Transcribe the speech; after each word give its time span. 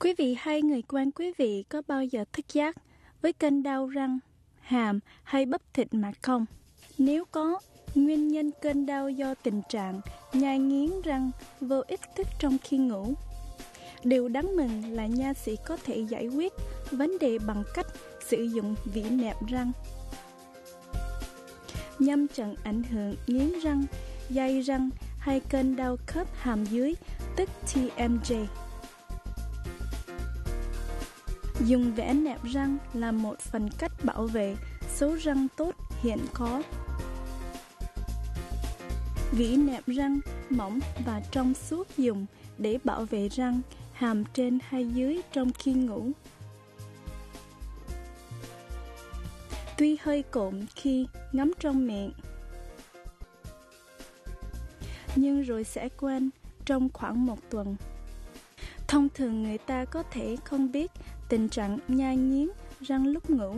Quý 0.00 0.14
vị 0.18 0.36
hay 0.38 0.62
người 0.62 0.82
quen 0.82 1.10
quý 1.10 1.32
vị 1.38 1.64
có 1.68 1.82
bao 1.88 2.04
giờ 2.04 2.24
thức 2.32 2.44
giác 2.52 2.76
với 3.22 3.32
cơn 3.32 3.62
đau 3.62 3.86
răng, 3.86 4.18
hàm 4.60 5.00
hay 5.22 5.46
bắp 5.46 5.60
thịt 5.74 5.94
mà 5.94 6.12
không? 6.22 6.46
Nếu 6.98 7.24
có, 7.24 7.60
nguyên 7.94 8.28
nhân 8.28 8.50
cơn 8.62 8.86
đau 8.86 9.10
do 9.10 9.34
tình 9.34 9.62
trạng 9.68 10.00
nhai 10.32 10.58
nghiến 10.58 10.90
răng 11.04 11.30
vô 11.60 11.82
ích 11.88 12.00
thức 12.16 12.26
trong 12.38 12.56
khi 12.62 12.76
ngủ. 12.76 13.14
Điều 14.04 14.28
đáng 14.28 14.56
mừng 14.56 14.92
là 14.92 15.06
nha 15.06 15.34
sĩ 15.34 15.56
có 15.66 15.76
thể 15.84 16.04
giải 16.08 16.26
quyết 16.28 16.52
vấn 16.90 17.18
đề 17.18 17.38
bằng 17.38 17.62
cách 17.74 17.86
sử 18.26 18.42
dụng 18.42 18.74
vỉ 18.84 19.02
nẹp 19.02 19.36
răng. 19.48 19.72
Nhằm 21.98 22.28
chặn 22.28 22.54
ảnh 22.64 22.82
hưởng 22.82 23.14
nghiến 23.26 23.52
răng, 23.62 23.84
dây 24.30 24.60
răng 24.60 24.90
hay 25.18 25.40
cơn 25.50 25.76
đau 25.76 25.96
khớp 26.06 26.26
hàm 26.34 26.64
dưới, 26.64 26.94
tức 27.36 27.48
TMJ. 27.66 28.46
Dùng 31.66 31.94
vẽ 31.94 32.14
nẹp 32.14 32.44
răng 32.44 32.76
là 32.94 33.12
một 33.12 33.38
phần 33.38 33.68
cách 33.78 33.92
bảo 34.04 34.26
vệ 34.26 34.56
số 34.94 35.16
răng 35.20 35.46
tốt 35.56 35.74
hiện 36.02 36.18
có. 36.34 36.62
Vĩ 39.32 39.56
nẹp 39.56 39.86
răng 39.86 40.20
mỏng 40.50 40.80
và 41.06 41.22
trong 41.30 41.54
suốt 41.54 41.88
dùng 41.96 42.26
để 42.58 42.78
bảo 42.84 43.04
vệ 43.04 43.28
răng 43.28 43.60
hàm 43.92 44.24
trên 44.24 44.58
hay 44.68 44.88
dưới 44.88 45.20
trong 45.32 45.52
khi 45.52 45.72
ngủ. 45.72 46.10
Tuy 49.78 49.96
hơi 50.02 50.22
cộm 50.22 50.66
khi 50.74 51.06
ngắm 51.32 51.52
trong 51.60 51.86
miệng, 51.86 52.12
nhưng 55.16 55.42
rồi 55.42 55.64
sẽ 55.64 55.88
quen 55.88 56.30
trong 56.64 56.88
khoảng 56.92 57.26
một 57.26 57.38
tuần. 57.50 57.76
Thông 58.88 59.08
thường 59.14 59.42
người 59.42 59.58
ta 59.58 59.84
có 59.84 60.02
thể 60.02 60.36
không 60.44 60.72
biết 60.72 60.90
tình 61.28 61.48
trạng 61.48 61.78
nhai 61.88 62.16
nghiến, 62.16 62.48
răng 62.80 63.06
lúc 63.06 63.30
ngủ. 63.30 63.56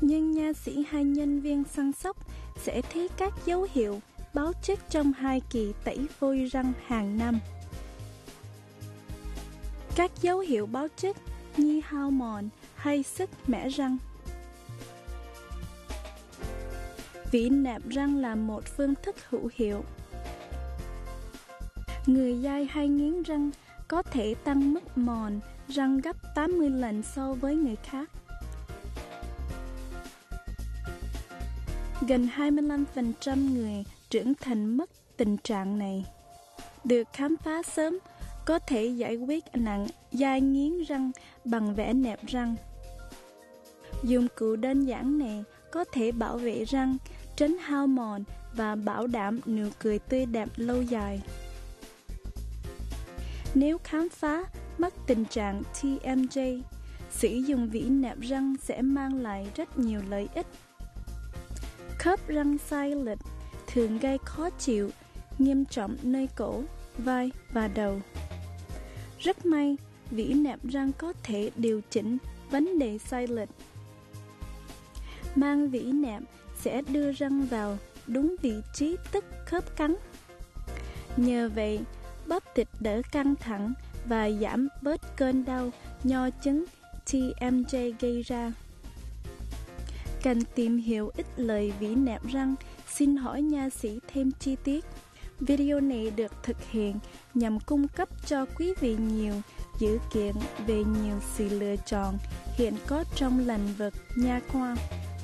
Nhưng 0.00 0.32
nha 0.32 0.52
sĩ 0.52 0.84
hay 0.90 1.04
nhân 1.04 1.40
viên 1.40 1.64
săn 1.64 1.92
sóc 1.92 2.16
sẽ 2.62 2.82
thấy 2.92 3.08
các 3.16 3.32
dấu 3.46 3.66
hiệu 3.72 4.00
báo 4.34 4.52
trước 4.62 4.78
trong 4.90 5.12
hai 5.12 5.40
kỳ 5.50 5.72
tẩy 5.84 5.98
vôi 6.20 6.48
răng 6.52 6.72
hàng 6.86 7.18
năm. 7.18 7.38
Các 9.96 10.10
dấu 10.22 10.38
hiệu 10.38 10.66
báo 10.66 10.88
trước 10.96 11.16
như 11.56 11.80
hao 11.84 12.10
mòn 12.10 12.48
hay 12.74 13.02
sức 13.02 13.30
mẻ 13.46 13.68
răng. 13.68 13.96
Vỉ 17.30 17.48
nẹp 17.50 17.88
răng 17.88 18.16
là 18.16 18.34
một 18.34 18.64
phương 18.76 18.94
thức 19.02 19.16
hữu 19.28 19.50
hiệu. 19.54 19.84
Người 22.06 22.40
dai 22.42 22.64
hay 22.70 22.88
nghiến 22.88 23.22
răng 23.22 23.50
có 23.88 24.02
thể 24.02 24.34
tăng 24.44 24.74
mức 24.74 24.98
mòn 24.98 25.40
răng 25.68 26.00
gấp 26.00 26.16
80 26.34 26.70
lần 26.70 27.02
so 27.02 27.34
với 27.34 27.56
người 27.56 27.76
khác. 27.76 28.10
Gần 32.08 32.28
25% 32.36 33.54
người 33.54 33.84
trưởng 34.10 34.34
thành 34.34 34.76
mất 34.76 34.90
tình 35.16 35.36
trạng 35.36 35.78
này. 35.78 36.04
Được 36.84 37.08
khám 37.12 37.36
phá 37.36 37.62
sớm, 37.62 37.98
có 38.44 38.58
thể 38.58 38.86
giải 38.86 39.16
quyết 39.16 39.44
nặng 39.54 39.86
dai 40.12 40.40
nghiến 40.40 40.72
răng 40.88 41.10
bằng 41.44 41.74
vẽ 41.74 41.92
nẹp 41.92 42.26
răng. 42.26 42.54
Dụng 44.02 44.26
cụ 44.36 44.56
đơn 44.56 44.84
giản 44.84 45.18
này 45.18 45.44
có 45.72 45.84
thể 45.92 46.12
bảo 46.12 46.36
vệ 46.38 46.64
răng, 46.64 46.96
tránh 47.36 47.58
hao 47.58 47.86
mòn 47.86 48.24
và 48.54 48.74
bảo 48.74 49.06
đảm 49.06 49.40
nụ 49.46 49.68
cười 49.78 49.98
tươi 49.98 50.26
đẹp 50.26 50.48
lâu 50.56 50.82
dài. 50.82 51.20
Nếu 53.58 53.78
khám 53.84 54.08
phá 54.08 54.44
mất 54.78 54.94
tình 55.06 55.24
trạng 55.24 55.62
TMJ, 55.74 56.62
sử 57.10 57.28
dụng 57.28 57.68
vỉ 57.68 57.80
nẹp 57.80 58.20
răng 58.20 58.54
sẽ 58.62 58.82
mang 58.82 59.22
lại 59.22 59.46
rất 59.54 59.78
nhiều 59.78 60.00
lợi 60.08 60.28
ích. 60.34 60.46
Khớp 61.98 62.28
răng 62.28 62.58
sai 62.58 62.94
lệch 62.94 63.18
thường 63.66 63.98
gây 63.98 64.18
khó 64.24 64.50
chịu, 64.50 64.90
nghiêm 65.38 65.64
trọng 65.64 65.96
nơi 66.02 66.28
cổ, 66.36 66.62
vai 66.98 67.30
và 67.52 67.68
đầu. 67.68 68.00
Rất 69.18 69.46
may, 69.46 69.76
vỉ 70.10 70.34
nẹp 70.34 70.58
răng 70.64 70.92
có 70.98 71.12
thể 71.22 71.50
điều 71.56 71.80
chỉnh 71.90 72.18
vấn 72.50 72.78
đề 72.78 72.98
sai 72.98 73.26
lệch. 73.26 73.50
Mang 75.34 75.70
vỉ 75.70 75.82
nẹp 75.82 76.22
sẽ 76.60 76.82
đưa 76.88 77.12
răng 77.12 77.46
vào 77.46 77.78
đúng 78.06 78.36
vị 78.42 78.54
trí 78.74 78.96
tức 79.12 79.24
khớp 79.46 79.76
cắn. 79.76 79.94
Nhờ 81.16 81.50
vậy, 81.54 81.80
bắp 82.28 82.54
thịt 82.54 82.68
đỡ 82.80 83.02
căng 83.12 83.34
thẳng 83.36 83.72
và 84.04 84.30
giảm 84.30 84.68
bớt 84.82 85.16
cơn 85.16 85.44
đau 85.44 85.70
nho 86.04 86.30
chứng 86.30 86.64
TMJ 87.06 87.92
gây 88.00 88.22
ra. 88.22 88.52
Cần 90.22 90.44
tìm 90.54 90.78
hiểu 90.78 91.10
ít 91.16 91.26
lời 91.36 91.72
vỉ 91.80 91.94
nẹp 91.94 92.26
răng, 92.26 92.54
xin 92.88 93.16
hỏi 93.16 93.42
nha 93.42 93.70
sĩ 93.70 93.98
thêm 94.12 94.30
chi 94.40 94.56
tiết. 94.64 94.84
Video 95.40 95.80
này 95.80 96.10
được 96.10 96.32
thực 96.42 96.56
hiện 96.70 96.98
nhằm 97.34 97.60
cung 97.60 97.88
cấp 97.88 98.08
cho 98.26 98.46
quý 98.58 98.74
vị 98.80 98.96
nhiều 98.96 99.34
dữ 99.78 99.98
kiện 100.12 100.34
về 100.66 100.74
nhiều 100.74 101.16
sự 101.36 101.48
lựa 101.48 101.76
chọn 101.76 102.18
hiện 102.56 102.74
có 102.86 103.04
trong 103.14 103.46
lĩnh 103.46 103.74
vực 103.78 103.94
nha 104.16 104.40
khoa. 104.48 104.76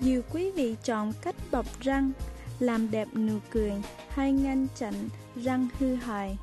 Dù 0.00 0.20
quý 0.32 0.50
vị 0.50 0.76
chọn 0.84 1.12
cách 1.22 1.34
bọc 1.50 1.80
răng, 1.80 2.12
làm 2.58 2.90
đẹp 2.90 3.08
nụ 3.14 3.38
cười 3.50 3.72
hay 4.08 4.32
ngăn 4.32 4.66
chặn 4.76 4.94
răng 5.36 5.68
hư 5.78 5.94
hại. 5.94 6.38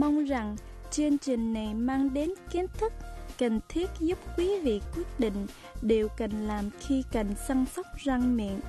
Mong 0.00 0.24
rằng 0.24 0.56
chương 0.90 1.18
trình 1.18 1.52
này 1.52 1.74
mang 1.74 2.14
đến 2.14 2.30
kiến 2.50 2.66
thức 2.78 2.92
cần 3.38 3.60
thiết 3.68 3.90
giúp 4.00 4.18
quý 4.36 4.60
vị 4.60 4.80
quyết 4.94 5.20
định 5.20 5.46
điều 5.82 6.08
cần 6.08 6.46
làm 6.46 6.70
khi 6.80 7.02
cần 7.12 7.34
săn 7.48 7.64
sóc 7.76 7.86
răng 8.04 8.36
miệng. 8.36 8.60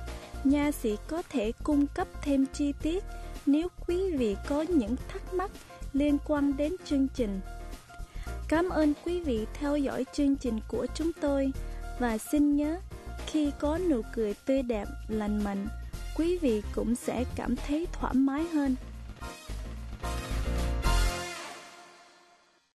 Nha 0.44 0.70
sĩ 0.72 0.96
có 1.08 1.22
thể 1.28 1.52
cung 1.62 1.86
cấp 1.86 2.08
thêm 2.22 2.46
chi 2.52 2.72
tiết 2.82 3.04
nếu 3.46 3.68
quý 3.86 4.16
vị 4.16 4.36
có 4.48 4.62
những 4.62 4.96
thắc 5.08 5.34
mắc 5.34 5.50
liên 5.92 6.18
quan 6.26 6.56
đến 6.56 6.76
chương 6.84 7.08
trình. 7.14 7.40
Cảm 8.48 8.68
ơn 8.68 8.92
quý 9.04 9.20
vị 9.20 9.46
theo 9.54 9.76
dõi 9.76 10.04
chương 10.12 10.36
trình 10.36 10.60
của 10.68 10.86
chúng 10.94 11.12
tôi 11.20 11.52
và 11.98 12.18
xin 12.18 12.56
nhớ 12.56 12.80
khi 13.26 13.50
có 13.58 13.78
nụ 13.78 14.02
cười 14.14 14.34
tươi 14.34 14.62
đẹp, 14.62 14.88
lành 15.08 15.44
mạnh, 15.44 15.68
quý 16.16 16.38
vị 16.38 16.62
cũng 16.74 16.94
sẽ 16.94 17.24
cảm 17.36 17.56
thấy 17.56 17.86
thoải 17.92 18.14
mái 18.14 18.44
hơn. 18.44 18.76